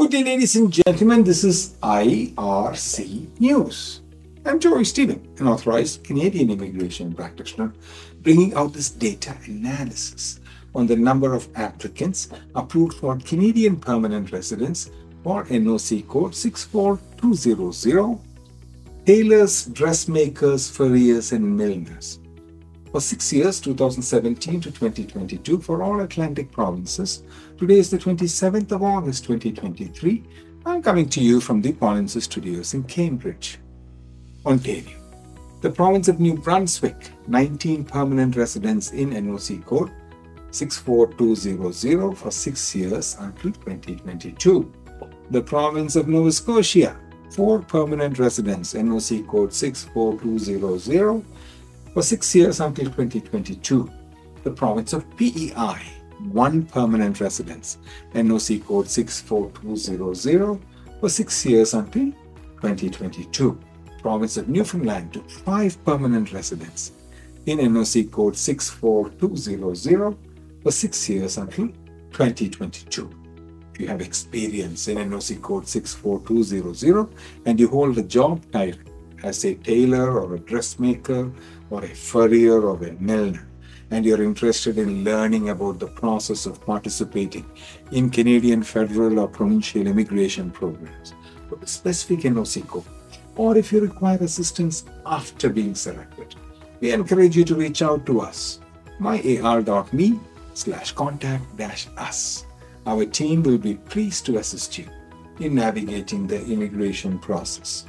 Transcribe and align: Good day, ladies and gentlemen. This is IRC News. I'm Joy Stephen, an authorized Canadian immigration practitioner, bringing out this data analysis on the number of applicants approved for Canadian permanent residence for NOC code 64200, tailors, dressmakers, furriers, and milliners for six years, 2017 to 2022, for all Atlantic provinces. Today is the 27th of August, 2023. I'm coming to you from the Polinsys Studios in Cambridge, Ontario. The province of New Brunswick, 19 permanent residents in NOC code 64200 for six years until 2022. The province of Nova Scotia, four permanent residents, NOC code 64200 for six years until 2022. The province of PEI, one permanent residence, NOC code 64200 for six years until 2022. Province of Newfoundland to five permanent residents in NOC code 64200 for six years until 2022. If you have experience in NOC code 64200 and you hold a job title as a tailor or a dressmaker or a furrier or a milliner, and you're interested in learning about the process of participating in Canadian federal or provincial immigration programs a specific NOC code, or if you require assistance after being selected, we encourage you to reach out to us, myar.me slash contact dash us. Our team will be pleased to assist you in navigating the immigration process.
Good 0.00 0.12
day, 0.12 0.24
ladies 0.24 0.56
and 0.56 0.72
gentlemen. 0.72 1.24
This 1.24 1.44
is 1.44 1.74
IRC 1.82 3.38
News. 3.38 4.00
I'm 4.46 4.58
Joy 4.58 4.82
Stephen, 4.82 5.20
an 5.38 5.46
authorized 5.46 6.04
Canadian 6.04 6.50
immigration 6.50 7.12
practitioner, 7.12 7.74
bringing 8.22 8.54
out 8.54 8.72
this 8.72 8.88
data 8.88 9.36
analysis 9.44 10.40
on 10.74 10.86
the 10.86 10.96
number 10.96 11.34
of 11.34 11.50
applicants 11.54 12.30
approved 12.54 12.94
for 12.94 13.18
Canadian 13.18 13.76
permanent 13.76 14.32
residence 14.32 14.88
for 15.22 15.44
NOC 15.44 16.08
code 16.08 16.34
64200, 16.34 18.18
tailors, 19.04 19.66
dressmakers, 19.66 20.70
furriers, 20.70 21.32
and 21.32 21.44
milliners 21.44 22.20
for 22.90 23.00
six 23.00 23.32
years, 23.32 23.60
2017 23.60 24.60
to 24.62 24.70
2022, 24.70 25.60
for 25.60 25.82
all 25.82 26.00
Atlantic 26.00 26.50
provinces. 26.50 27.22
Today 27.56 27.78
is 27.78 27.90
the 27.90 27.98
27th 27.98 28.72
of 28.72 28.82
August, 28.82 29.24
2023. 29.24 30.24
I'm 30.66 30.82
coming 30.82 31.08
to 31.10 31.20
you 31.20 31.40
from 31.40 31.62
the 31.62 31.72
Polinsys 31.72 32.22
Studios 32.22 32.74
in 32.74 32.82
Cambridge, 32.84 33.58
Ontario. 34.44 34.98
The 35.60 35.70
province 35.70 36.08
of 36.08 36.20
New 36.20 36.36
Brunswick, 36.36 37.12
19 37.28 37.84
permanent 37.84 38.36
residents 38.36 38.92
in 38.92 39.10
NOC 39.10 39.64
code 39.64 39.90
64200 40.52 42.16
for 42.16 42.30
six 42.30 42.74
years 42.74 43.16
until 43.20 43.52
2022. 43.52 44.72
The 45.30 45.42
province 45.42 45.96
of 45.96 46.08
Nova 46.08 46.32
Scotia, 46.32 46.96
four 47.30 47.60
permanent 47.60 48.18
residents, 48.18 48.74
NOC 48.74 49.28
code 49.28 49.52
64200 49.52 51.24
for 51.92 52.02
six 52.02 52.34
years 52.34 52.60
until 52.60 52.86
2022. 52.86 53.90
The 54.42 54.50
province 54.50 54.92
of 54.92 55.04
PEI, 55.16 55.80
one 56.32 56.64
permanent 56.66 57.20
residence, 57.20 57.78
NOC 58.14 58.64
code 58.64 58.88
64200 58.88 60.60
for 61.00 61.08
six 61.08 61.44
years 61.44 61.74
until 61.74 62.12
2022. 62.62 63.58
Province 64.02 64.36
of 64.36 64.48
Newfoundland 64.48 65.12
to 65.12 65.20
five 65.20 65.82
permanent 65.84 66.32
residents 66.32 66.92
in 67.46 67.58
NOC 67.58 68.10
code 68.10 68.36
64200 68.36 70.16
for 70.62 70.70
six 70.70 71.08
years 71.08 71.38
until 71.38 71.68
2022. 72.12 73.10
If 73.74 73.80
you 73.80 73.86
have 73.88 74.00
experience 74.00 74.88
in 74.88 74.98
NOC 74.98 75.40
code 75.42 75.66
64200 75.66 77.08
and 77.46 77.58
you 77.60 77.68
hold 77.68 77.98
a 77.98 78.02
job 78.02 78.42
title 78.52 78.89
as 79.22 79.44
a 79.44 79.54
tailor 79.54 80.20
or 80.20 80.34
a 80.34 80.40
dressmaker 80.40 81.30
or 81.70 81.84
a 81.84 81.94
furrier 81.94 82.60
or 82.60 82.82
a 82.84 82.92
milliner, 82.94 83.46
and 83.90 84.04
you're 84.04 84.22
interested 84.22 84.78
in 84.78 85.04
learning 85.04 85.48
about 85.48 85.78
the 85.78 85.88
process 85.88 86.46
of 86.46 86.64
participating 86.64 87.44
in 87.92 88.10
Canadian 88.10 88.62
federal 88.62 89.18
or 89.18 89.28
provincial 89.28 89.86
immigration 89.86 90.50
programs 90.50 91.14
a 91.62 91.66
specific 91.66 92.20
NOC 92.20 92.66
code, 92.66 92.84
or 93.36 93.56
if 93.56 93.72
you 93.72 93.80
require 93.80 94.18
assistance 94.18 94.84
after 95.06 95.48
being 95.48 95.74
selected, 95.74 96.34
we 96.80 96.92
encourage 96.92 97.36
you 97.36 97.44
to 97.44 97.54
reach 97.54 97.82
out 97.82 98.06
to 98.06 98.20
us, 98.20 98.60
myar.me 99.00 100.20
slash 100.54 100.92
contact 100.92 101.56
dash 101.56 101.88
us. 101.96 102.46
Our 102.86 103.04
team 103.04 103.42
will 103.42 103.58
be 103.58 103.74
pleased 103.74 104.26
to 104.26 104.38
assist 104.38 104.78
you 104.78 104.86
in 105.38 105.54
navigating 105.54 106.26
the 106.26 106.42
immigration 106.46 107.18
process. 107.18 107.86